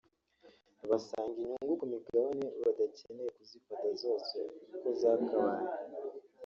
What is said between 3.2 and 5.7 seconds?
kuzifata zose uko zakabaye